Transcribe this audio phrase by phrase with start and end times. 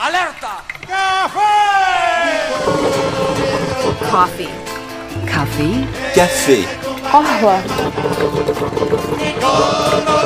[0.00, 0.62] Alerta!
[4.10, 4.48] Coffee.
[5.26, 5.86] Kaffee?
[6.14, 6.64] Café.
[7.10, 7.58] Qahwa.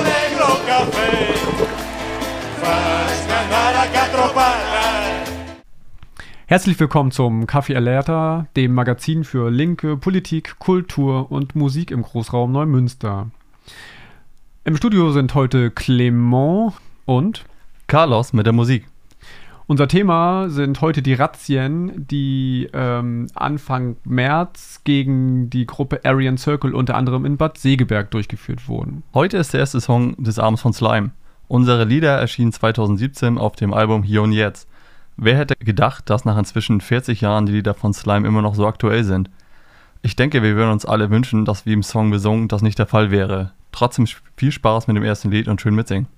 [0.04, 1.35] negro café.
[2.61, 5.24] Faz ganar a catropada.
[6.46, 12.52] Herzlich willkommen zum Kaffee Alerta, dem Magazin für Linke, Politik, Kultur und Musik im Großraum
[12.52, 13.30] Neumünster.
[14.64, 16.75] Im Studio sind heute Clement
[17.07, 17.46] und
[17.86, 18.91] Carlos mit der Musik.
[19.67, 26.75] Unser Thema sind heute die Razzien, die ähm, Anfang März gegen die Gruppe Aryan Circle
[26.75, 29.03] unter anderem in Bad Segeberg durchgeführt wurden.
[29.15, 31.11] Heute ist der erste Song des Abends von Slime.
[31.48, 34.69] Unsere Lieder erschienen 2017 auf dem Album Hier und Jetzt.
[35.17, 38.67] Wer hätte gedacht, dass nach inzwischen 40 Jahren die Lieder von Slime immer noch so
[38.67, 39.31] aktuell sind?
[40.01, 42.87] Ich denke, wir würden uns alle wünschen, dass wie im Song besungen das nicht der
[42.87, 43.53] Fall wäre.
[43.70, 44.06] Trotzdem
[44.37, 46.09] viel Spaß mit dem ersten Lied und schön mitsingen.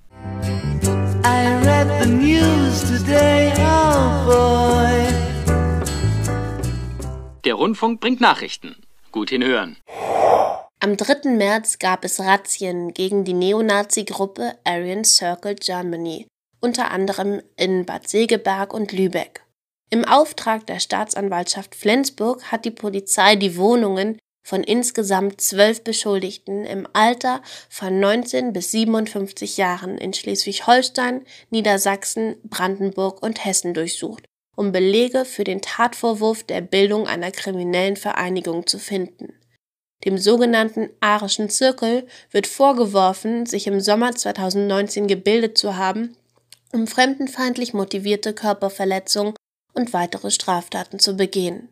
[1.65, 4.93] Read the news today, oh boy.
[7.43, 8.75] Der Rundfunk bringt Nachrichten.
[9.11, 9.77] Gut hinhören.
[10.79, 11.31] Am 3.
[11.31, 16.27] März gab es Razzien gegen die Neonazi-Gruppe Aryan Circle Germany,
[16.59, 19.43] unter anderem in Bad Segeberg und Lübeck.
[19.89, 26.87] Im Auftrag der Staatsanwaltschaft Flensburg hat die Polizei die Wohnungen von insgesamt zwölf Beschuldigten im
[26.93, 34.23] Alter von 19 bis 57 Jahren in Schleswig-Holstein, Niedersachsen, Brandenburg und Hessen durchsucht,
[34.55, 39.33] um Belege für den Tatvorwurf der Bildung einer kriminellen Vereinigung zu finden.
[40.05, 46.15] Dem sogenannten Arischen Zirkel wird vorgeworfen, sich im Sommer 2019 gebildet zu haben,
[46.71, 49.33] um fremdenfeindlich motivierte Körperverletzung
[49.73, 51.69] und weitere Straftaten zu begehen.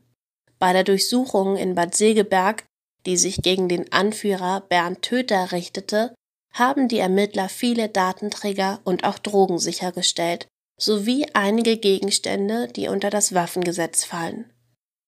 [0.64, 2.64] Bei der Durchsuchung in Bad Segeberg,
[3.06, 6.16] die sich gegen den Anführer Bernd Töter richtete,
[6.54, 10.48] haben die Ermittler viele Datenträger und auch Drogen sichergestellt,
[10.80, 14.54] sowie einige Gegenstände, die unter das Waffengesetz fallen.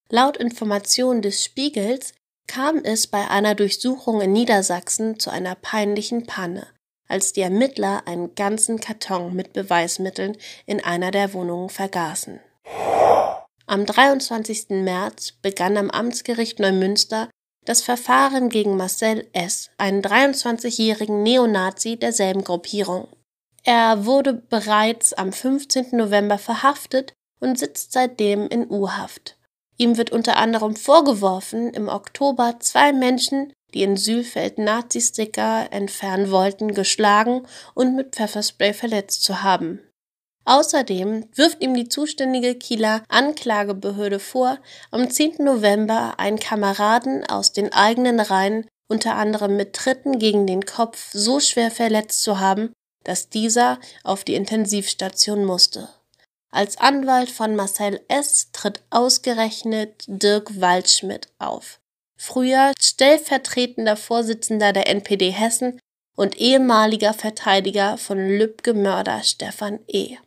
[0.10, 2.14] Laut Informationen des Spiegels
[2.48, 6.68] kam es bei einer Durchsuchung in Niedersachsen zu einer peinlichen Panne,
[7.08, 10.36] als die Ermittler einen ganzen Karton mit Beweismitteln
[10.66, 12.42] in einer der Wohnungen vergaßen.
[13.68, 14.70] Am 23.
[14.70, 17.30] März begann am Amtsgericht Neumünster
[17.66, 23.08] das Verfahren gegen Marcel S., einen 23-jährigen Neonazi derselben Gruppierung.
[23.64, 25.88] Er wurde bereits am 15.
[25.94, 29.38] November verhaftet und sitzt seitdem in U-Haft.
[29.78, 36.76] Ihm wird unter anderem vorgeworfen, im Oktober zwei Menschen, die in Sülfeld Nazi-Sticker entfernen wollten,
[36.76, 39.82] geschlagen und mit Pfefferspray verletzt zu haben.
[40.46, 44.60] Außerdem wirft ihm die zuständige Kieler Anklagebehörde vor,
[44.92, 45.44] am 10.
[45.44, 51.40] November einen Kameraden aus den eigenen Reihen unter anderem mit Tritten gegen den Kopf so
[51.40, 52.72] schwer verletzt zu haben,
[53.04, 55.90] dass dieser auf die Intensivstation musste.
[56.52, 58.52] Als Anwalt von Marcel S.
[58.52, 61.80] tritt ausgerechnet Dirk Waldschmidt auf.
[62.18, 65.80] Früher stellvertretender Vorsitzender der NPD Hessen
[66.16, 70.18] und ehemaliger Verteidiger von Lübcke-Mörder Stefan E.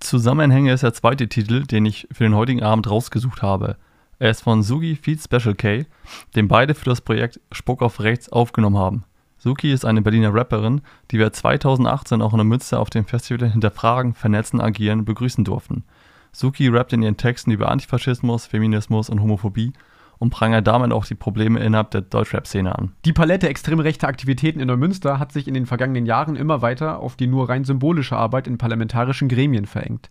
[0.00, 3.76] Zusammenhänge ist der zweite Titel, den ich für den heutigen Abend rausgesucht habe.
[4.18, 5.86] Er ist von Sugi Feed Special K,
[6.34, 9.04] den beide für das Projekt Spuck auf Rechts aufgenommen haben.
[9.38, 13.50] Suki ist eine Berliner Rapperin, die wir 2018 auch in der Münster auf dem Festival
[13.50, 15.84] Hinterfragen, Vernetzen, Agieren begrüßen durften.
[16.32, 19.72] Suki rappt in ihren Texten über Antifaschismus, Feminismus und Homophobie
[20.20, 22.92] und prangert damit auch die Probleme innerhalb der Deutschrap-Szene an.
[23.06, 27.00] Die Palette extrem rechter Aktivitäten in Neumünster hat sich in den vergangenen Jahren immer weiter
[27.00, 30.10] auf die nur rein symbolische Arbeit in parlamentarischen Gremien verengt.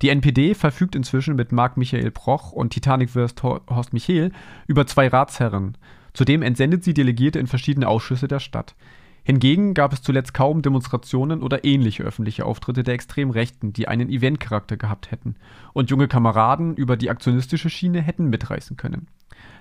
[0.00, 4.30] Die NPD verfügt inzwischen mit Marc Michael Proch und Titanic-Würst Horst Michel
[4.68, 5.76] über zwei Ratsherren.
[6.14, 8.76] Zudem entsendet sie Delegierte in verschiedene Ausschüsse der Stadt.
[9.24, 14.08] Hingegen gab es zuletzt kaum Demonstrationen oder ähnliche öffentliche Auftritte der extrem Rechten, die einen
[14.08, 15.34] Eventcharakter gehabt hätten
[15.72, 19.08] und junge Kameraden über die aktionistische Schiene hätten mitreißen können.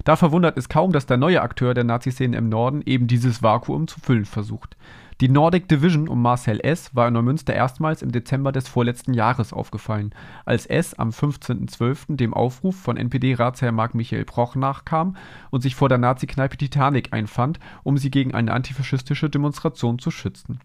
[0.04, 3.88] Da verwundert es kaum, dass der neue Akteur der Nazi-Szene im Norden eben dieses Vakuum
[3.88, 4.78] zu füllen versucht.
[5.20, 6.96] Die Nordic Division um Marcel S.
[6.96, 10.14] war in Neumünster erstmals im Dezember des vorletzten Jahres aufgefallen,
[10.46, 10.94] als S.
[10.94, 12.18] am 15.12.
[12.18, 15.18] dem Aufruf von NPD-Ratsherr Marc Michael Proch nachkam
[15.50, 20.60] und sich vor der Nazi-Kneipe Titanic einfand, um sie gegen eine antifaschistische Demonstration zu schützen.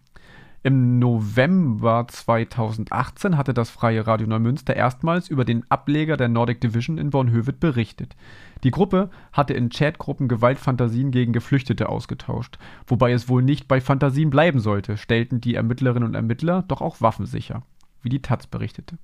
[0.65, 6.97] Im November 2018 hatte das Freie Radio Neumünster erstmals über den Ableger der Nordic Division
[6.97, 8.15] in Bornhöved berichtet.
[8.63, 12.57] Die Gruppe hatte in Chatgruppen Gewaltfantasien gegen Geflüchtete ausgetauscht,
[12.87, 17.01] wobei es wohl nicht bei Fantasien bleiben sollte, stellten die Ermittlerinnen und Ermittler doch auch
[17.01, 17.63] Waffen sicher,
[18.01, 18.97] wie die taz berichtete.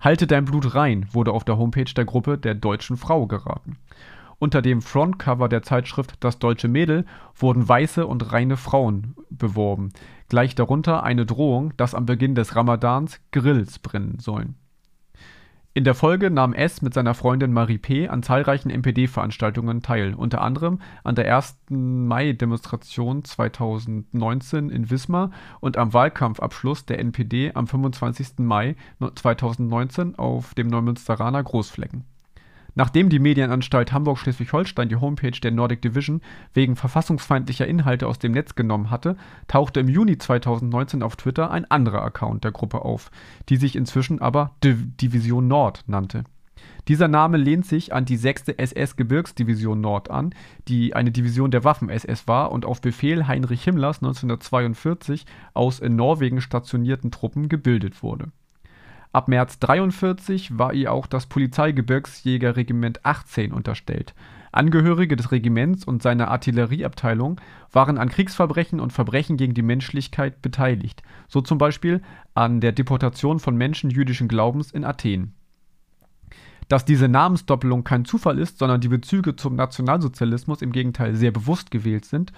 [0.00, 3.76] Halte dein Blut rein wurde auf der Homepage der Gruppe der Deutschen Frau geraten.
[4.40, 7.04] Unter dem Frontcover der Zeitschrift Das Deutsche Mädel
[7.36, 9.90] wurden weiße und reine Frauen beworben,
[10.28, 14.56] gleich darunter eine Drohung, dass am Beginn des Ramadans Grills brennen sollen.
[15.72, 16.82] In der Folge nahm S.
[16.82, 18.08] mit seiner Freundin Marie P.
[18.08, 21.58] an zahlreichen NPD-Veranstaltungen teil, unter anderem an der 1.
[21.68, 25.30] Mai-Demonstration 2019 in Wismar
[25.60, 28.38] und am Wahlkampfabschluss der NPD am 25.
[28.38, 28.74] Mai
[29.14, 32.04] 2019 auf dem Neumünsteraner Großflecken
[32.74, 36.20] Nachdem die Medienanstalt Hamburg-Schleswig-Holstein die Homepage der Nordic Division
[36.54, 39.16] wegen verfassungsfeindlicher Inhalte aus dem Netz genommen hatte,
[39.48, 43.10] tauchte im Juni 2019 auf Twitter ein anderer Account der Gruppe auf,
[43.48, 46.24] die sich inzwischen aber Div Division Nord nannte.
[46.88, 48.48] Dieser Name lehnt sich an die 6.
[48.56, 50.34] SS-Gebirgsdivision Nord an,
[50.68, 55.24] die eine Division der Waffen-SS war und auf Befehl Heinrich Himmlers 1942
[55.54, 58.32] aus in Norwegen stationierten Truppen gebildet wurde
[59.12, 64.14] Ab März 43 war ihr auch das Polizeigebirgsjägerregiment 18 unterstellt.
[64.52, 67.40] Angehörige des Regiments und seiner Artillerieabteilung
[67.72, 72.02] waren an Kriegsverbrechen und Verbrechen gegen die Menschlichkeit beteiligt, so zum Beispiel
[72.34, 75.34] an der Deportation von Menschen jüdischen Glaubens in Athen.
[76.68, 81.72] Dass diese Namensdoppelung kein Zufall ist, sondern die Bezüge zum Nationalsozialismus im Gegenteil sehr bewusst
[81.72, 82.32] gewählt sind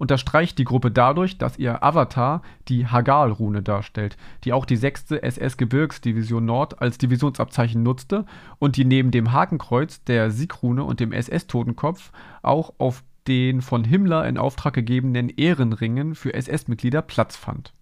[0.00, 5.10] unterstreicht die Gruppe dadurch, dass ihr Avatar die Hagal-Rune darstellt, die auch die 6.
[5.10, 8.24] SS-Gebirgsdivision Nord als Divisionsabzeichen nutzte
[8.58, 14.26] und die neben dem Hakenkreuz, der Siegrune und dem SS-Totenkopf auch auf den von Himmler
[14.26, 17.74] in Auftrag gegebenen Ehrenringen für SS-Mitglieder Platz fand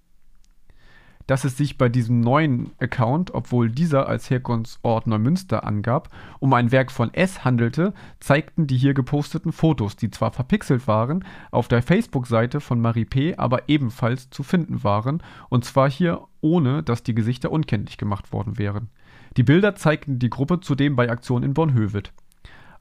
[1.28, 6.08] dass es sich bei diesem neuen Account, obwohl dieser als Herkunftsort Neumünster angab,
[6.40, 11.24] um ein Werk von S handelte, zeigten die hier geposteten Fotos, die zwar verpixelt waren,
[11.52, 13.36] auf der Facebook-Seite von Marie P.
[13.36, 18.58] aber ebenfalls zu finden waren, und zwar hier ohne, dass die Gesichter unkenntlich gemacht worden
[18.58, 18.88] wären.
[19.36, 22.10] Die Bilder zeigten die Gruppe zudem bei Aktion in Bornhöved.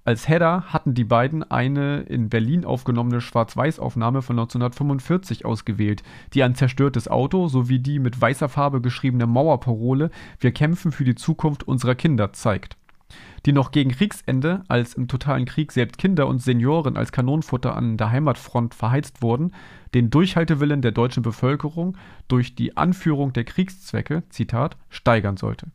[0.07, 6.01] Als Header hatten die beiden eine in Berlin aufgenommene Schwarz-Weiß-Aufnahme von 1945 ausgewählt,
[6.33, 10.09] die ein zerstörtes Auto sowie die mit weißer Farbe geschriebene Mauerparole
[10.39, 12.77] Wir kämpfen für die Zukunft unserer Kinder zeigt.
[13.45, 17.97] Die noch gegen Kriegsende, als im totalen Krieg selbst Kinder und Senioren als Kanonenfutter an
[17.97, 19.51] der Heimatfront verheizt wurden,
[19.93, 21.97] den Durchhaltewillen der deutschen Bevölkerung
[22.29, 25.67] durch die Anführung der Kriegszwecke, Zitat, steigern sollte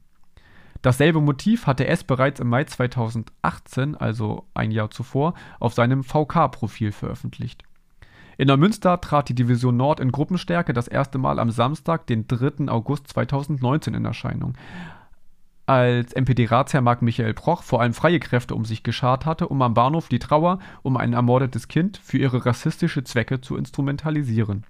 [0.82, 6.90] Dasselbe Motiv hatte S bereits im Mai 2018, also ein Jahr zuvor, auf seinem VK-Profil
[6.90, 7.62] veröffentlicht.
[8.36, 12.68] In Neumünster trat die Division Nord in Gruppenstärke das erste Mal am Samstag, den 3.
[12.68, 14.54] August 2019 in Erscheinung.
[15.66, 19.74] Als NPD-Ratsherr Marc Michael Proch vor allem freie Kräfte um sich geschart hatte, um am
[19.74, 24.64] Bahnhof die Trauer um ein ermordetes Kind für ihre rassistische Zwecke zu instrumentalisieren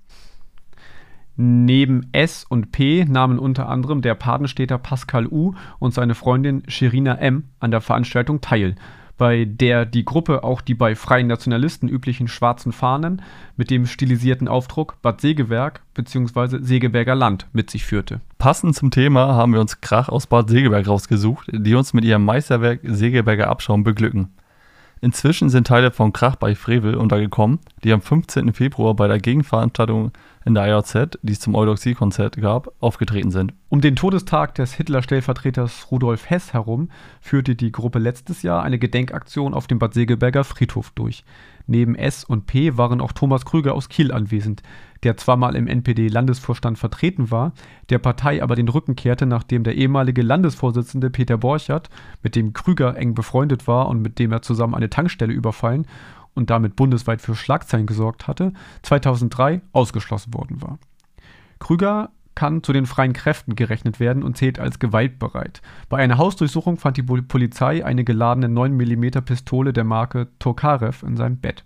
[1.36, 5.54] Neben S und P nahmen unter anderem der Padenstädter Pascal U.
[5.78, 7.44] und seine Freundin Sherina M.
[7.58, 8.74] an der Veranstaltung teil,
[9.16, 13.22] bei der die Gruppe auch die bei Freien Nationalisten üblichen schwarzen Fahnen
[13.56, 16.58] mit dem stilisierten Aufdruck Bad Segeberg bzw.
[16.60, 18.20] Segeberger Land mit sich führte.
[18.38, 22.24] Passend zum Thema haben wir uns Krach aus Bad Segeberg rausgesucht, die uns mit ihrem
[22.24, 24.34] Meisterwerk Segeberger Abschaum beglücken.
[25.00, 28.52] Inzwischen sind Teile von Krach bei Frevel untergekommen, die am 15.
[28.52, 30.12] Februar bei der Gegenveranstaltung
[30.44, 33.54] in der IOZ, die es zum Eudoxie-Konzert gab, aufgetreten sind.
[33.68, 36.90] Um den Todestag des Hitler-Stellvertreters Rudolf Hess herum
[37.20, 41.24] führte die Gruppe letztes Jahr eine Gedenkaktion auf dem Bad Segeberger Friedhof durch.
[41.66, 44.62] Neben S und P waren auch Thomas Krüger aus Kiel anwesend,
[45.04, 47.52] der zwar mal im NPD-Landesvorstand vertreten war,
[47.90, 51.88] der Partei aber den Rücken kehrte, nachdem der ehemalige Landesvorsitzende Peter Borchert,
[52.22, 55.86] mit dem Krüger eng befreundet war und mit dem er zusammen eine Tankstelle überfallen
[56.34, 60.78] und damit bundesweit für Schlagzeilen gesorgt hatte, 2003 ausgeschlossen worden war.
[61.58, 65.60] Krüger kann zu den freien Kräften gerechnet werden und zählt als gewaltbereit.
[65.88, 71.16] Bei einer Hausdurchsuchung fand die Polizei eine geladene 9 mm Pistole der Marke Tokarev in
[71.16, 71.64] seinem Bett.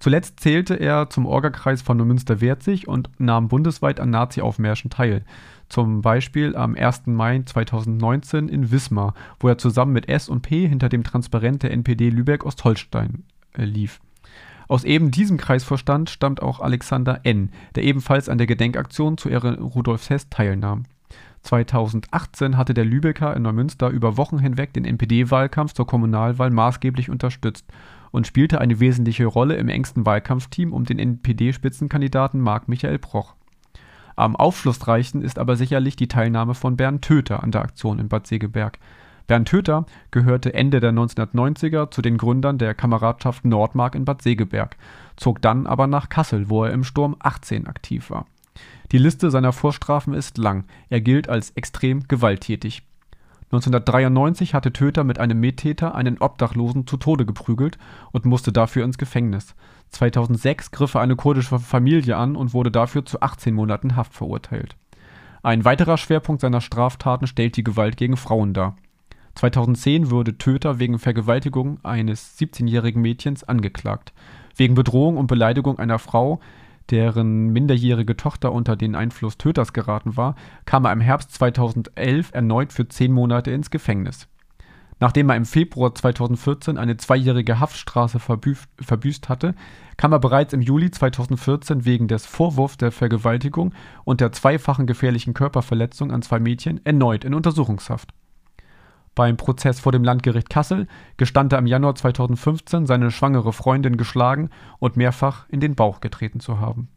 [0.00, 5.24] Zuletzt zählte er zum Orgakreis von Neumünster-Wertzig und nahm bundesweit an Nazi-Aufmärschen teil.
[5.70, 7.06] Zum Beispiel am 1.
[7.06, 11.70] Mai 2019 in Wismar, wo er zusammen mit S und P hinter dem Transparent der
[11.70, 13.24] NPD Lübeck-Ostholstein
[13.56, 14.00] äh, lief.
[14.68, 19.56] Aus eben diesem Kreisvorstand stammt auch Alexander N., der ebenfalls an der Gedenkaktion zu Ehren
[19.56, 20.84] Rudolfs Hess teilnahm.
[21.42, 27.66] 2018 hatte der Lübecker in Neumünster über Wochen hinweg den NPD-Wahlkampf zur Kommunalwahl maßgeblich unterstützt
[28.10, 33.34] und spielte eine wesentliche Rolle im engsten Wahlkampfteam um den NPD-Spitzenkandidaten Marc Michael Proch.
[34.16, 38.26] Am aufschlussreichsten ist aber sicherlich die Teilnahme von Bernd Töter an der Aktion in Bad
[38.26, 38.78] Segeberg.
[39.26, 44.76] Bernd Töter gehörte Ende der 1990er zu den Gründern der Kameradschaft Nordmark in Bad Segeberg,
[45.16, 48.26] zog dann aber nach Kassel, wo er im Sturm 18 aktiv war.
[48.92, 52.82] Die Liste seiner Vorstrafen ist lang, er gilt als extrem gewalttätig
[53.54, 57.78] 1993 hatte Töter mit einem Mittäter einen Obdachlosen zu Tode geprügelt
[58.10, 59.54] und musste dafür ins Gefängnis.
[59.90, 64.76] 2006 griff er eine kurdische Familie an und wurde dafür zu 18 Monaten Haft verurteilt.
[65.44, 68.76] Ein weiterer Schwerpunkt seiner Straftaten stellt die Gewalt gegen Frauen dar.
[69.34, 74.12] 2010 wurde Töter wegen Vergewaltigung eines 17-jährigen Mädchens angeklagt.
[74.56, 76.40] Wegen Bedrohung und Beleidigung einer Frau,
[76.90, 80.36] deren minderjährige Tochter unter den Einfluss Töters geraten war,
[80.66, 84.28] kam er im Herbst 2011 erneut für zehn Monate ins Gefängnis.
[85.00, 89.54] Nachdem er im Februar 2014 eine zweijährige Haftstrafe verbüßt hatte,
[89.96, 93.74] kam er bereits im Juli 2014 wegen des Vorwurfs der Vergewaltigung
[94.04, 98.14] und der zweifachen gefährlichen Körperverletzung an zwei Mädchen erneut in Untersuchungshaft.
[99.14, 104.50] Beim Prozess vor dem Landgericht Kassel gestand er im Januar 2015, seine schwangere Freundin geschlagen
[104.78, 106.88] und mehrfach in den Bauch getreten zu haben.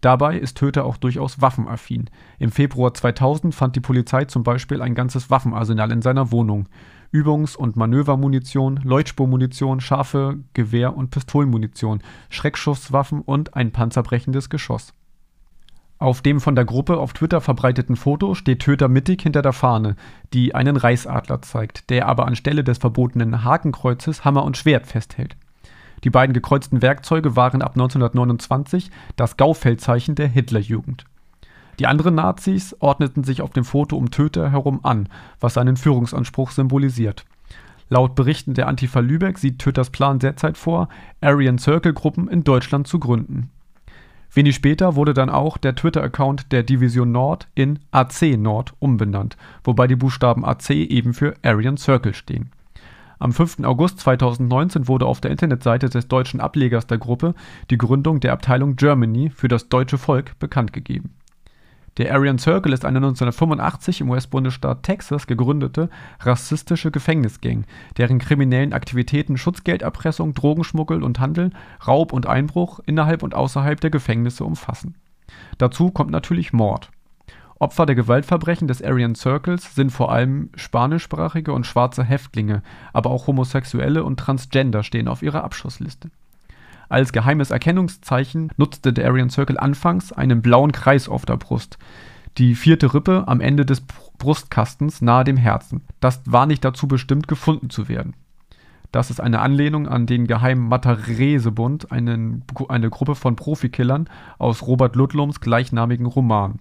[0.00, 2.08] Dabei ist Töter auch durchaus waffenaffin.
[2.38, 6.68] Im Februar 2000 fand die Polizei zum Beispiel ein ganzes Waffenarsenal in seiner Wohnung.
[7.12, 14.94] Übungs- und Manövermunition, Leuchtspurmunition, scharfe Gewehr- und Pistolenmunition, Schreckschusswaffen und ein panzerbrechendes Geschoss.
[16.00, 19.96] Auf dem von der Gruppe auf Twitter verbreiteten Foto steht Töter mittig hinter der Fahne,
[20.32, 25.36] die einen Reichsadler zeigt, der aber anstelle des verbotenen Hakenkreuzes Hammer und Schwert festhält.
[26.02, 31.04] Die beiden gekreuzten Werkzeuge waren ab 1929 das Gaufeldzeichen der Hitlerjugend.
[31.78, 35.06] Die anderen Nazis ordneten sich auf dem Foto um Töter herum an,
[35.38, 37.26] was seinen Führungsanspruch symbolisiert.
[37.90, 40.88] Laut Berichten der Antifa Lübeck sieht Töters Plan derzeit vor,
[41.20, 43.50] Aryan Circle Gruppen in Deutschland zu gründen.
[44.32, 49.86] Wenig später wurde dann auch der Twitter-Account der Division Nord in AC Nord umbenannt, wobei
[49.86, 52.52] die Buchstaben AC eben für Aryan Circle stehen.
[53.18, 53.64] Am 5.
[53.64, 57.34] August 2019 wurde auf der Internetseite des deutschen Ablegers der Gruppe
[57.70, 61.10] die Gründung der Abteilung Germany für das deutsche Volk bekannt gegeben
[62.00, 65.90] der Aryan Circle ist eine 1985 im US-Bundesstaat Texas gegründete
[66.20, 67.66] rassistische Gefängnisgang,
[67.98, 71.50] deren kriminellen Aktivitäten Schutzgelderpressung, Drogenschmuggel und Handel,
[71.86, 74.94] Raub und Einbruch innerhalb und außerhalb der Gefängnisse umfassen.
[75.58, 76.90] Dazu kommt natürlich Mord.
[77.58, 82.62] Opfer der Gewaltverbrechen des Aryan Circles sind vor allem spanischsprachige und schwarze Häftlinge,
[82.94, 86.10] aber auch Homosexuelle und Transgender stehen auf ihrer Abschussliste
[86.90, 91.78] als geheimes Erkennungszeichen nutzte der Aryan Circle anfangs einen blauen Kreis auf der Brust,
[92.36, 93.82] die vierte Rippe am Ende des
[94.18, 95.82] Brustkastens nahe dem Herzen.
[96.00, 98.14] Das war nicht dazu bestimmt, gefunden zu werden.
[98.92, 105.40] Das ist eine Anlehnung an den geheimen Matarese-Bund, eine Gruppe von Profikillern aus Robert Ludlums
[105.40, 106.58] gleichnamigen Roman.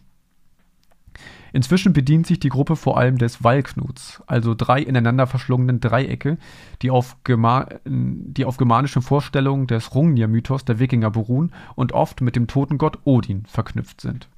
[1.54, 6.38] Inzwischen bedient sich die Gruppe vor allem des Wallknuts, also drei ineinander verschlungenen Dreiecke,
[6.82, 12.48] die auf, die auf germanischen Vorstellungen des Hrungnir-Mythos der Wikinger beruhen und oft mit dem
[12.48, 14.30] Totengott Odin verknüpft sind.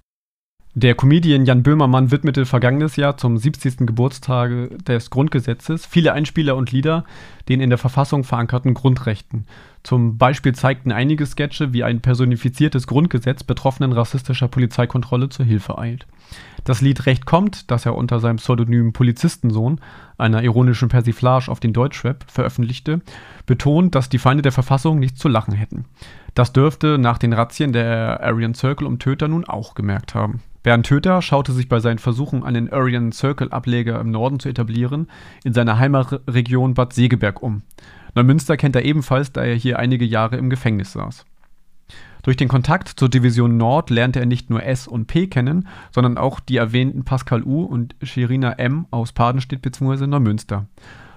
[0.74, 3.80] Der Comedian Jan Böhmermann widmete vergangenes Jahr zum 70.
[3.80, 7.04] Geburtstag des Grundgesetzes viele Einspieler und Lieder
[7.50, 9.46] den in der Verfassung verankerten Grundrechten.
[9.84, 16.08] Zum Beispiel zeigten einige Sketche, wie ein personifiziertes Grundgesetz Betroffenen rassistischer Polizeikontrolle zur Hilfe eilt.
[16.64, 19.82] Das Lied Recht kommt, das er unter seinem Pseudonym Polizistensohn,
[20.18, 23.02] einer ironischen Persiflage auf den Deutschrap, veröffentlichte,
[23.46, 25.84] betont, dass die Feinde der Verfassung nichts zu lachen hätten.
[26.34, 30.42] Das dürfte nach den Razzien der Aryan Circle um Töter nun auch gemerkt haben.
[30.64, 35.08] Bernd Töter schaute sich bei seinen Versuchen, einen Aryan Circle-Ableger im Norden zu etablieren,
[35.44, 37.64] in seiner Heimatregion Bad Segeberg um.
[38.14, 41.26] Neumünster kennt er ebenfalls, da er hier einige Jahre im Gefängnis saß.
[42.24, 46.20] Durch den Kontakt zur Division Nord lernte er nicht nur S und P kennen, sondern
[46.20, 50.06] auch die erwähnten Pascal U und Sherina M aus Padenstedt bzw.
[50.06, 50.68] Neumünster.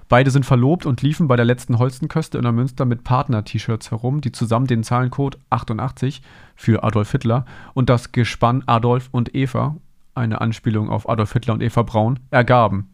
[0.08, 4.32] Beide sind verlobt und liefen bei der letzten Holstenköste in Neumünster mit Partner-T-Shirts herum, die
[4.32, 6.22] zusammen den Zahlencode 88
[6.54, 9.76] für Adolf Hitler und das Gespann Adolf und Eva,
[10.14, 12.90] eine Anspielung auf Adolf Hitler und Eva Braun, ergaben.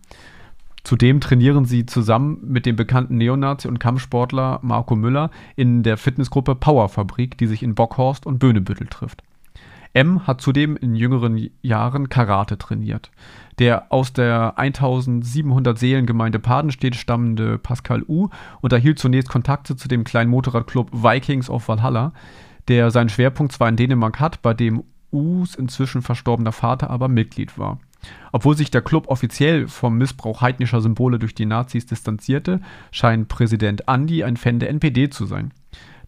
[0.84, 6.54] Zudem trainieren sie zusammen mit dem bekannten Neonazi und Kampfsportler Marco Müller in der Fitnessgruppe
[6.54, 9.22] Powerfabrik, die sich in Bockhorst und Böhnebüttel trifft.
[9.92, 13.10] M hat zudem in jüngeren Jahren Karate trainiert.
[13.58, 18.28] Der aus der 1700 Seelengemeinde Padenstedt stammende Pascal U
[18.60, 22.12] unterhielt zunächst Kontakte zu dem kleinen Motorradclub Vikings of Valhalla,
[22.68, 27.58] der seinen Schwerpunkt zwar in Dänemark hat, bei dem Us inzwischen verstorbener Vater aber Mitglied
[27.58, 27.80] war.
[28.32, 32.60] Obwohl sich der Club offiziell vom Missbrauch heidnischer Symbole durch die Nazis distanzierte,
[32.92, 35.52] scheint Präsident Andi ein Fan der NPD zu sein.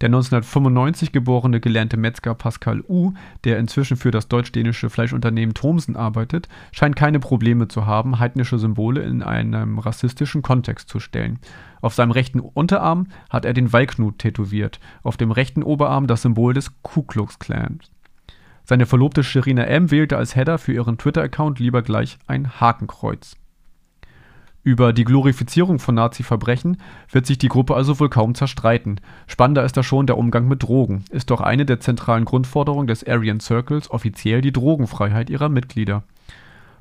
[0.02, 3.12] Der 1995 geborene gelernte Metzger Pascal U.,
[3.44, 9.02] der inzwischen für das deutsch-dänische Fleischunternehmen Thomsen arbeitet, scheint keine Probleme zu haben, heidnische Symbole
[9.02, 11.38] in einem rassistischen Kontext zu stellen.
[11.82, 16.52] Auf seinem rechten Unterarm hat er den Wallknut tätowiert, auf dem rechten Oberarm das Symbol
[16.52, 17.92] des Ku Klux Klans.
[18.64, 19.92] Seine Verlobte Sherina M.
[19.92, 23.36] wählte als Header für ihren Twitter-Account lieber gleich ein Hakenkreuz.
[24.64, 26.76] Über die Glorifizierung von Nazi-Verbrechen
[27.10, 29.00] wird sich die Gruppe also wohl kaum zerstreiten.
[29.26, 31.04] Spannender ist da schon der Umgang mit Drogen.
[31.10, 36.04] Ist doch eine der zentralen Grundforderungen des Aryan Circles offiziell die Drogenfreiheit ihrer Mitglieder.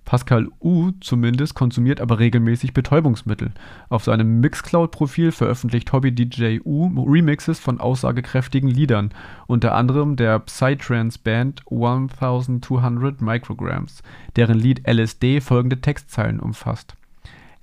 [0.05, 3.51] Pascal U zumindest konsumiert aber regelmäßig Betäubungsmittel.
[3.89, 9.11] Auf seinem Mixcloud-Profil veröffentlicht Hobby-DJ U Remixes von aussagekräftigen Liedern,
[9.47, 14.03] unter anderem der Psytrance-Band 1200 Micrograms,
[14.35, 16.95] deren Lied LSD folgende Textzeilen umfasst: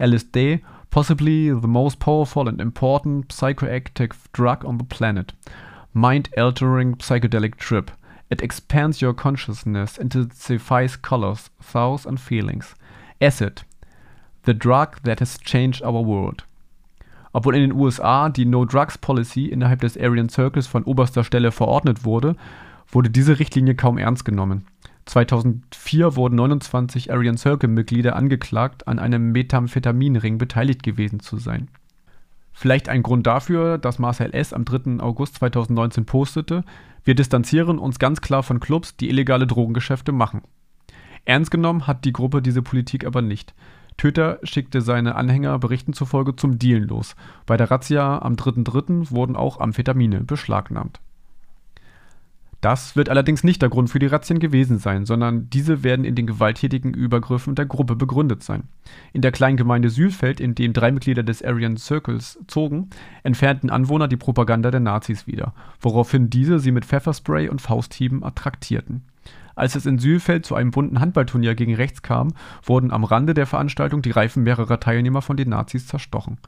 [0.00, 5.32] LSD, possibly the most powerful and important psychoactive drug on the planet.
[5.92, 7.90] Mind-altering psychedelic trip.
[8.30, 12.74] It expands your consciousness, intensifies colors, thoughts and feelings.
[13.20, 13.62] Acid,
[14.44, 16.44] the drug that has changed our world.
[17.32, 22.36] Obwohl in den USA die No-Drugs-Policy innerhalb des Aryan Circles von oberster Stelle verordnet wurde,
[22.90, 24.66] wurde diese Richtlinie kaum ernst genommen.
[25.08, 31.68] 2004 wurden 29 Aryan Circle-Mitglieder angeklagt, an einem Methamphetaminring beteiligt gewesen zu sein.
[32.52, 34.52] Vielleicht ein Grund dafür, dass Marcel S.
[34.52, 35.00] am 3.
[35.00, 36.64] August 2019 postete,
[37.04, 40.42] wir distanzieren uns ganz klar von Clubs, die illegale Drogengeschäfte machen.
[41.24, 43.54] Ernst genommen hat die Gruppe diese Politik aber nicht.
[43.96, 47.16] Töter schickte seine Anhänger Berichten zufolge zum Dealen los.
[47.46, 49.10] Bei der Razzia am 3.3.
[49.10, 51.00] wurden auch Amphetamine beschlagnahmt.
[52.60, 56.16] Das wird allerdings nicht der Grund für die Razzien gewesen sein, sondern diese werden in
[56.16, 58.64] den gewalttätigen Übergriffen der Gruppe begründet sein.
[59.12, 62.90] In der kleinen Gemeinde Sühlfeld, in dem drei Mitglieder des Aryan Circles zogen,
[63.22, 69.04] entfernten Anwohner die Propaganda der Nazis wieder, woraufhin diese sie mit Pfefferspray und Fausthieben attraktierten.
[69.54, 72.32] Als es in Sühlfeld zu einem bunten Handballturnier gegen rechts kam,
[72.64, 76.38] wurden am Rande der Veranstaltung die Reifen mehrerer Teilnehmer von den Nazis zerstochen.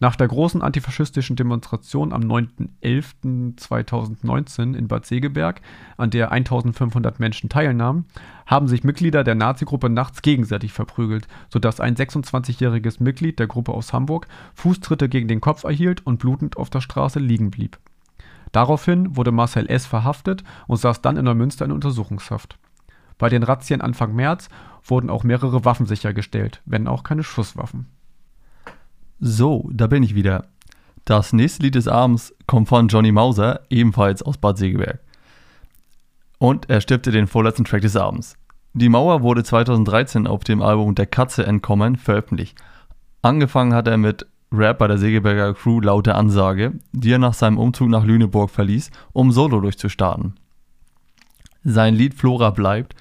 [0.00, 5.60] Nach der großen antifaschistischen Demonstration am 9.11.2019 in Bad Segeberg,
[5.96, 8.04] an der 1500 Menschen teilnahmen,
[8.46, 13.92] haben sich Mitglieder der Nazi-Gruppe nachts gegenseitig verprügelt, sodass ein 26-jähriges Mitglied der Gruppe aus
[13.92, 17.76] Hamburg Fußtritte gegen den Kopf erhielt und blutend auf der Straße liegen blieb.
[18.52, 19.84] Daraufhin wurde Marcel S.
[19.84, 22.56] verhaftet und saß dann in Neumünster in Untersuchungshaft.
[23.18, 24.48] Bei den Razzien Anfang März
[24.84, 27.88] wurden auch mehrere Waffen sichergestellt, wenn auch keine Schusswaffen.
[29.20, 30.46] So, da bin ich wieder.
[31.04, 35.00] Das nächste Lied des Abends kommt von Johnny Mauser, ebenfalls aus Bad Segeberg.
[36.38, 38.36] Und er stimmte den vorletzten Track des Abends.
[38.74, 42.58] Die Mauer wurde 2013 auf dem Album Der Katze entkommen veröffentlicht.
[43.20, 47.58] Angefangen hat er mit Rap bei der Segeberger Crew Laute Ansage, die er nach seinem
[47.58, 50.34] Umzug nach Lüneburg verließ, um solo durchzustarten.
[51.64, 52.94] Sein Lied Flora bleibt,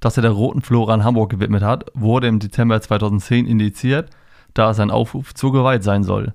[0.00, 4.10] das er der Roten Flora in Hamburg gewidmet hat, wurde im Dezember 2010 indiziert–
[4.54, 6.32] da es ein Aufruf zur Gewalt sein soll.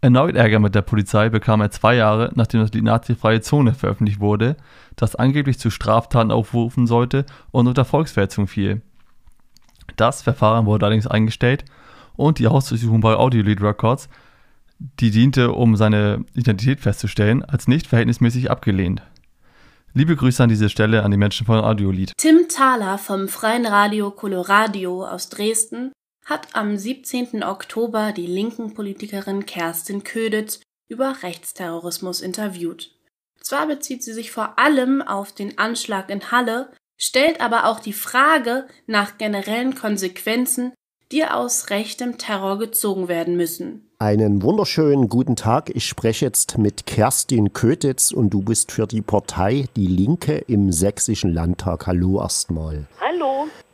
[0.00, 4.20] Erneut Ärger mit der Polizei bekam er zwei Jahre, nachdem das Lied Nazi-freie Zone veröffentlicht
[4.20, 4.56] wurde,
[4.94, 8.82] das angeblich zu Straftaten aufrufen sollte und unter Volksverhetzung fiel.
[9.96, 11.64] Das Verfahren wurde allerdings eingestellt
[12.14, 14.08] und die Hausdurchsuchung bei Audiolied Records,
[14.78, 19.02] die diente, um seine Identität festzustellen, als nicht verhältnismäßig abgelehnt.
[19.94, 22.12] Liebe Grüße an dieser Stelle an die Menschen von Audiolied.
[22.16, 25.90] Tim Thaler vom Freien Radio Coloradio aus Dresden
[26.28, 27.42] hat am 17.
[27.42, 32.92] Oktober die linken Politikerin Kerstin Köditz über Rechtsterrorismus interviewt.
[33.40, 37.94] Zwar bezieht sie sich vor allem auf den Anschlag in Halle, stellt aber auch die
[37.94, 40.74] Frage nach generellen Konsequenzen,
[41.12, 43.88] die aus rechtem Terror gezogen werden müssen.
[43.98, 45.70] Einen wunderschönen guten Tag.
[45.74, 50.72] Ich spreche jetzt mit Kerstin Kötitz und du bist für die Partei Die Linke im
[50.72, 51.86] Sächsischen Landtag.
[51.86, 52.86] Hallo erstmal.
[53.00, 53.27] Hallo.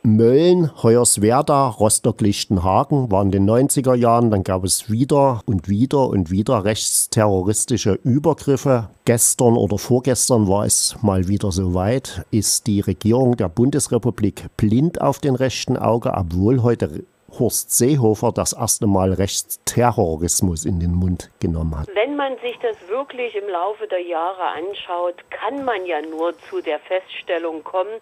[0.05, 4.31] Mölln, Hoyerswerda, Rostock-Lichtenhagen waren in den 90er Jahren.
[4.31, 8.89] Dann gab es wieder und wieder und wieder rechtsterroristische Übergriffe.
[9.05, 12.25] Gestern oder vorgestern war es mal wieder soweit.
[12.31, 17.03] Ist die Regierung der Bundesrepublik blind auf den rechten Auge, obwohl heute
[17.39, 21.87] Horst Seehofer das erste Mal Rechtsterrorismus in den Mund genommen hat.
[21.93, 26.61] Wenn man sich das wirklich im Laufe der Jahre anschaut, kann man ja nur zu
[26.61, 27.99] der Feststellung kommen,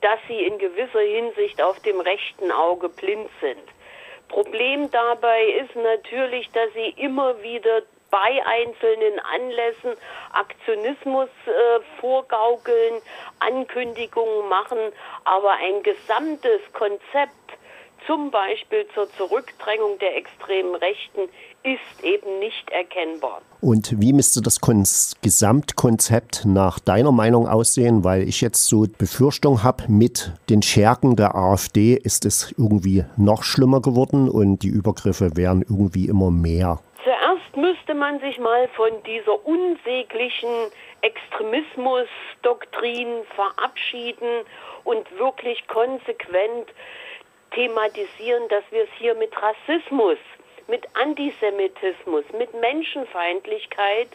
[0.00, 3.62] dass sie in gewisser Hinsicht auf dem rechten Auge blind sind.
[4.28, 9.94] Problem dabei ist natürlich, dass sie immer wieder bei einzelnen Anlässen
[10.32, 13.02] Aktionismus äh, vorgaukeln,
[13.40, 14.78] Ankündigungen machen,
[15.24, 17.45] aber ein gesamtes Konzept
[18.06, 21.28] zum Beispiel zur Zurückdrängung der extremen Rechten,
[21.62, 23.42] ist eben nicht erkennbar.
[23.60, 24.84] Und wie müsste das Kon
[25.22, 28.04] Gesamtkonzept nach deiner Meinung aussehen?
[28.04, 33.42] Weil ich jetzt so Befürchtung habe, mit den Schergen der AfD ist es irgendwie noch
[33.42, 36.78] schlimmer geworden und die Übergriffe werden irgendwie immer mehr.
[37.02, 40.70] Zuerst müsste man sich mal von dieser unsäglichen
[41.02, 44.44] Extremismusdoktrin verabschieden
[44.84, 46.68] und wirklich konsequent
[47.56, 50.18] thematisieren, dass wir es hier mit Rassismus
[50.68, 54.08] mit Antisemitismus, mit Menschenfeindlichkeit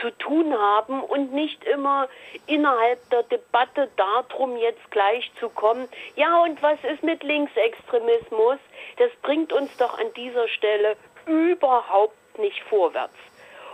[0.00, 2.08] zu tun haben und nicht immer
[2.46, 8.58] innerhalb der Debatte darum jetzt gleich zu kommen, ja und was ist mit Linksextremismus?
[8.96, 13.14] Das bringt uns doch an dieser Stelle überhaupt nicht vorwärts.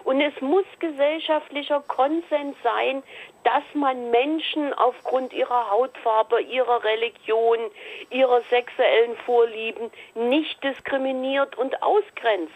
[0.08, 3.02] Und es muss gesellschaftlicher Konsens sein,
[3.44, 7.58] dass man Menschen aufgrund ihrer Hautfarbe, ihrer Religion,
[8.08, 12.54] ihrer sexuellen Vorlieben nicht diskriminiert und ausgrenzt.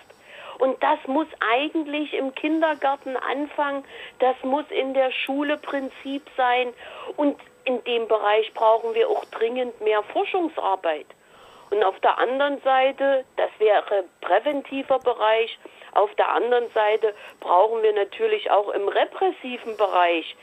[0.61, 3.85] Und das muss eigentlich im Kindergarten anfangen,
[4.19, 6.73] das muss in der Schule Prinzip sein.
[7.19, 11.07] Und in dem Bereich brauchen wir auch dringend mehr Forschungsarbeit.
[11.69, 15.59] Und auf der anderen Seite, das wäre präventiver Bereich,
[15.93, 20.37] auf der anderen Seite brauchen wir natürlich auch im repressiven Bereich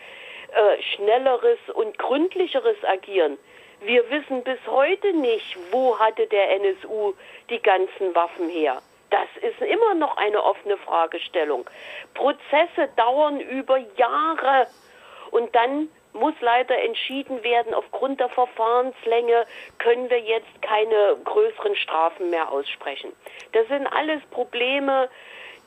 [0.51, 3.37] äh, schnelleres und gründlicheres Agieren.
[3.81, 7.13] Wir wissen bis heute nicht, wo hatte der NSU
[7.49, 8.81] die ganzen Waffen her.
[9.09, 11.67] Das ist immer noch eine offene Fragestellung.
[12.13, 14.67] Prozesse dauern über Jahre
[15.31, 19.45] und dann muss leider entschieden werden, aufgrund der Verfahrenslänge
[19.77, 23.13] können wir jetzt keine größeren Strafen mehr aussprechen.
[23.53, 25.09] Das sind alles Probleme,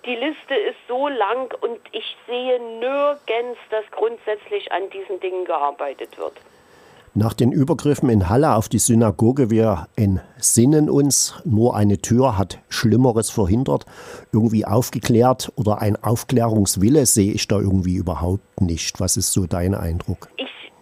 [0.04, 6.18] die Liste ist so lang und ich sehe nirgends, dass grundsätzlich an diesen Dingen gearbeitet
[6.18, 6.34] wird.
[7.14, 12.58] Nach den Übergriffen in Halle auf die Synagoge, wir entsinnen uns, nur eine Tür hat
[12.70, 13.84] Schlimmeres verhindert,
[14.32, 18.98] irgendwie aufgeklärt oder ein Aufklärungswille sehe ich da irgendwie überhaupt nicht.
[18.98, 20.28] Was ist so dein Eindruck?
[20.38, 20.72] Ich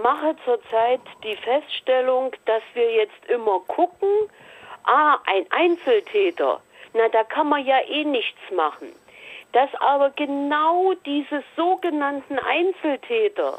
[0.00, 4.08] mache zurzeit die Feststellung, dass wir jetzt immer gucken,
[4.84, 6.60] ah, ein Einzeltäter,
[6.92, 8.92] na, da kann man ja eh nichts machen.
[9.52, 13.58] Dass aber genau diese sogenannten Einzeltäter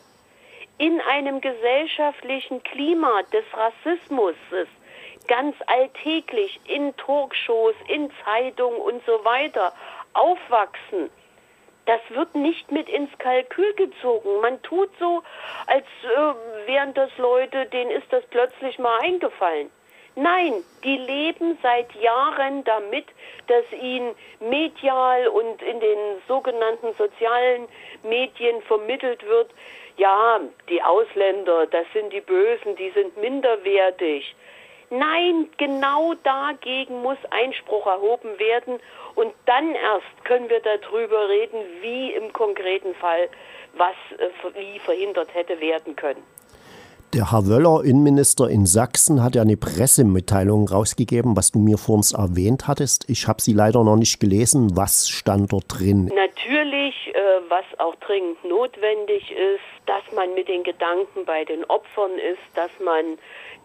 [0.78, 4.36] in einem gesellschaftlichen Klima des Rassismus
[5.28, 9.74] ganz alltäglich in Talkshows, in Zeitungen und so weiter
[10.14, 11.10] aufwachsen,
[11.86, 14.40] das wird nicht mit ins Kalkül gezogen.
[14.42, 15.24] Man tut so,
[15.68, 19.70] als äh, wären das Leute, denen ist das plötzlich mal eingefallen.
[20.16, 23.06] Nein, die leben seit Jahren damit,
[23.48, 25.98] dass ihnen medial und in den
[26.28, 27.68] sogenannten sozialen
[28.04, 29.52] Medien vermittelt wird,
[29.98, 34.36] ja, die Ausländer, das sind die Bösen, die sind minderwertig.
[34.90, 38.82] Nein, genau dagegen muss Einspruch erhoben werden
[39.16, 43.30] und dann erst können wir darüber reden, wie im konkreten Fall
[43.74, 46.24] was äh, wie verhindert hätte werden können.
[47.14, 52.06] Der Herr Wöller, Innenminister in Sachsen, hat ja eine Pressemitteilung rausgegeben, was du mir vorhin
[52.16, 53.10] erwähnt hattest.
[53.10, 54.78] Ich habe sie leider noch nicht gelesen.
[54.78, 56.06] Was stand dort drin?
[56.06, 57.20] Natürlich, äh,
[57.50, 62.72] was auch dringend notwendig ist, dass man mit den Gedanken bei den Opfern ist, dass
[62.80, 63.18] man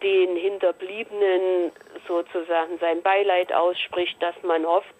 [0.03, 1.71] den Hinterbliebenen
[2.09, 4.93] sozusagen sein Beileid ausspricht, dass man hofft,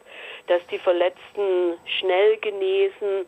[0.47, 3.27] dass die Verletzten schnell genesen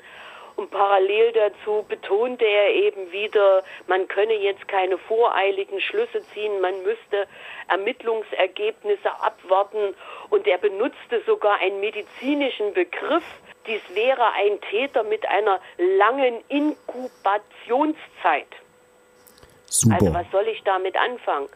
[0.58, 6.82] und parallel dazu betonte er eben wieder, man könne jetzt keine voreiligen Schlüsse ziehen, man
[6.82, 7.28] müsste
[7.68, 9.94] Ermittlungsergebnisse abwarten.
[10.30, 13.22] Und er benutzte sogar einen medizinischen Begriff.
[13.68, 18.48] Dies wäre ein Täter mit einer langen Inkubationszeit.
[19.66, 19.94] Super.
[19.94, 21.48] Also was soll ich damit anfangen?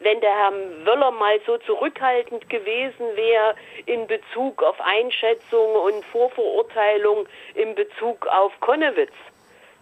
[0.00, 0.52] Wenn der Herr
[0.84, 3.54] Wöller mal so zurückhaltend gewesen wäre
[3.86, 9.14] in Bezug auf Einschätzung und Vorverurteilung in Bezug auf Konnewitz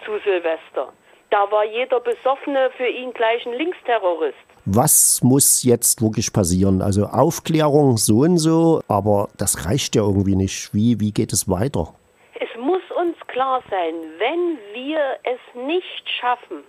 [0.04, 0.92] zu Silvester.
[1.30, 4.36] Da war jeder Besoffene für ihn gleich ein Linksterrorist.
[4.66, 6.80] Was muss jetzt wirklich passieren?
[6.80, 10.72] Also Aufklärung so und so, aber das reicht ja irgendwie nicht.
[10.72, 11.92] Wie, wie geht es weiter?
[12.34, 16.62] Es muss uns klar sein, wenn wir es nicht schaffen,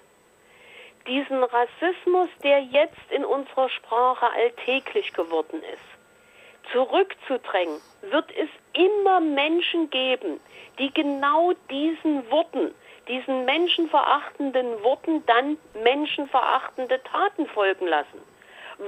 [1.08, 9.90] diesen Rassismus, der jetzt in unserer Sprache alltäglich geworden ist, zurückzudrängen, wird es immer Menschen
[9.90, 10.40] geben,
[10.80, 12.74] die genau diesen Worten,
[13.08, 18.22] diesen menschenverachtenden Worten dann menschenverachtende Taten folgen lassen.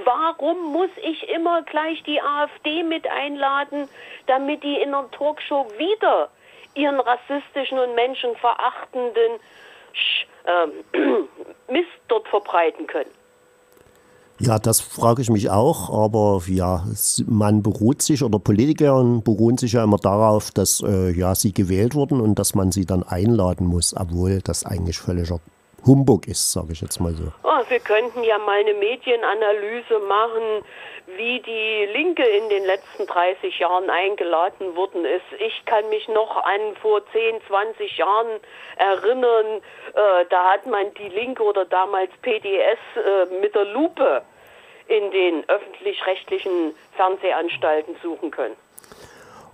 [0.04, 3.88] Warum muss ich immer gleich die AfD mit einladen,
[4.26, 6.28] damit die in einer Talkshow wieder
[6.74, 9.40] ihren rassistischen und menschenverachtenden
[10.46, 10.72] ähm,
[11.70, 13.10] Mist dort verbreiten können.
[14.40, 16.84] Ja, das frage ich mich auch, aber ja,
[17.26, 21.96] man beruht sich oder Politiker beruhen sich ja immer darauf, dass äh, ja, sie gewählt
[21.96, 25.40] wurden und dass man sie dann einladen muss, obwohl das eigentlich völliger
[25.86, 27.32] Humbug ist, sage ich jetzt mal so.
[27.44, 30.64] Oh, wir könnten ja mal eine Medienanalyse machen,
[31.16, 35.24] wie die Linke in den letzten 30 Jahren eingeladen worden ist.
[35.38, 38.40] Ich kann mich noch an vor 10, 20 Jahren
[38.76, 39.62] erinnern,
[39.94, 44.22] äh, da hat man die Linke oder damals PDS äh, mit der Lupe
[44.88, 48.56] in den öffentlich-rechtlichen Fernsehanstalten suchen können.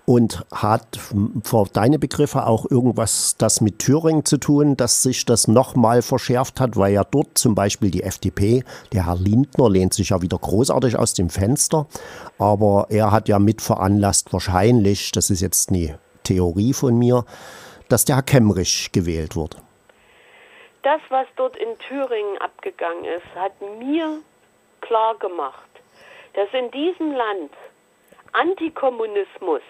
[0.07, 0.99] Und hat
[1.43, 6.61] für deine Begriffe auch irgendwas das mit Thüringen zu tun, dass sich das nochmal verschärft
[6.61, 10.37] hat, weil ja dort zum Beispiel die FDP, der Herr Lindner lehnt sich ja wieder
[10.37, 11.87] großartig aus dem Fenster,
[12.39, 17.25] aber er hat ja mit veranlasst wahrscheinlich, das ist jetzt eine Theorie von mir,
[17.89, 19.57] dass der Herr Kemmerich gewählt wird.
[20.83, 24.19] Das, was dort in Thüringen abgegangen ist, hat mir
[24.83, 25.71] klar gemacht,
[26.35, 27.53] dass in diesem Land
[28.33, 29.63] Antikommunismus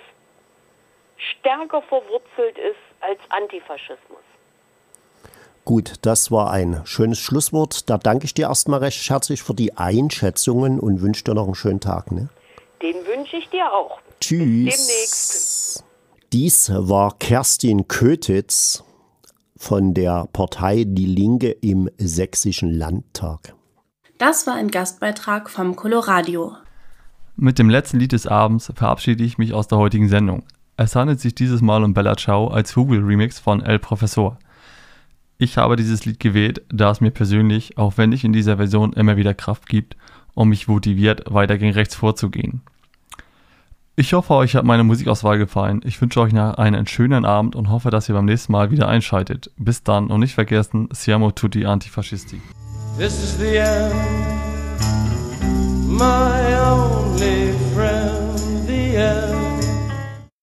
[1.16, 4.20] stärker verwurzelt ist als Antifaschismus.
[5.64, 7.88] Gut, das war ein schönes Schlusswort.
[7.88, 11.54] Da danke ich dir erstmal recht herzlich für die Einschätzungen und wünsche dir noch einen
[11.54, 12.12] schönen Tag.
[12.12, 12.28] Ne?
[12.82, 13.98] Den wünsche ich dir auch.
[14.20, 14.64] Tschüss.
[14.64, 15.84] Bis demnächst.
[16.34, 18.84] Dies war Kerstin Kötitz
[19.56, 23.54] von der Partei Die Linke im Sächsischen Landtag.
[24.18, 26.52] Das war ein Gastbeitrag vom Coloradio.
[27.36, 30.44] Mit dem letzten Lied des Abends verabschiede ich mich aus der heutigen Sendung.
[30.76, 34.38] Es handelt sich dieses Mal um Bella Ciao als Hugel-Remix von El Professor.
[35.38, 38.92] Ich habe dieses Lied gewählt, da es mir persönlich, auch wenn ich in dieser Version
[38.92, 39.96] immer wieder Kraft gibt
[40.34, 42.62] und mich motiviert, weiter gegen rechts vorzugehen.
[43.94, 45.80] Ich hoffe, euch hat meine Musikauswahl gefallen.
[45.84, 48.88] Ich wünsche euch noch einen schönen Abend und hoffe, dass ihr beim nächsten Mal wieder
[48.88, 49.52] einschaltet.
[49.56, 52.40] Bis dann und nicht vergessen, Siamo tutti antifascisti.
[52.98, 53.94] This is the end,
[55.86, 59.43] my only friend, the end.